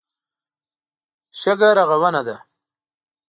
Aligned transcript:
شګه 1.39 1.69
رغونه 1.77 2.21
ده. 2.27 2.37